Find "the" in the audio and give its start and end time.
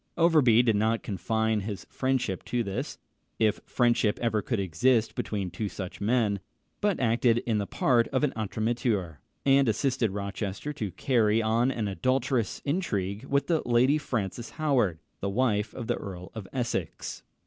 7.45-7.67, 13.45-13.61, 15.19-15.29, 15.85-15.97